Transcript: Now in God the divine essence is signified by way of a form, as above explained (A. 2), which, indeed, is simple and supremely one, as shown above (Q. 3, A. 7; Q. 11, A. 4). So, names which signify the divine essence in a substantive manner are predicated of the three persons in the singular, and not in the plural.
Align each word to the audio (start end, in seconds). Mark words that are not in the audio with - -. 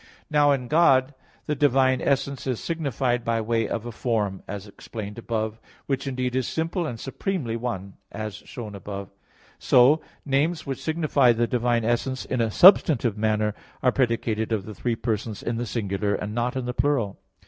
Now 0.31 0.51
in 0.51 0.67
God 0.67 1.13
the 1.45 1.53
divine 1.53 2.01
essence 2.01 2.47
is 2.47 2.59
signified 2.59 3.23
by 3.23 3.39
way 3.39 3.67
of 3.67 3.85
a 3.85 3.91
form, 3.91 4.41
as 4.47 4.65
above 4.65 4.73
explained 4.73 5.19
(A. 5.19 5.21
2), 5.21 5.57
which, 5.85 6.07
indeed, 6.07 6.35
is 6.35 6.47
simple 6.47 6.87
and 6.87 6.99
supremely 6.99 7.55
one, 7.55 7.97
as 8.11 8.33
shown 8.33 8.73
above 8.73 9.09
(Q. 9.09 9.13
3, 9.13 9.21
A. 9.21 9.21
7; 9.25 9.25
Q. 9.27 9.77
11, 9.77 9.93
A. 9.93 9.93
4). 9.93 10.01
So, 10.07 10.11
names 10.25 10.65
which 10.65 10.81
signify 10.83 11.33
the 11.33 11.45
divine 11.45 11.85
essence 11.85 12.25
in 12.25 12.41
a 12.41 12.49
substantive 12.49 13.15
manner 13.15 13.53
are 13.83 13.91
predicated 13.91 14.51
of 14.51 14.65
the 14.65 14.73
three 14.73 14.95
persons 14.95 15.43
in 15.43 15.57
the 15.57 15.67
singular, 15.67 16.15
and 16.15 16.33
not 16.33 16.55
in 16.55 16.65
the 16.65 16.73
plural. 16.73 17.19